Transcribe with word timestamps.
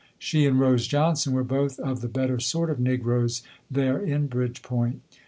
She 0.17 0.47
and 0.47 0.59
Rose 0.59 0.87
Johnson 0.87 1.31
were 1.33 1.43
both 1.43 1.77
of 1.79 2.01
the 2.01 2.07
better 2.07 2.39
sort 2.39 2.71
of 2.71 2.79
negroes, 2.79 3.43
there, 3.69 4.01
in 4.03 4.25
Bridgepoint. 4.27 5.01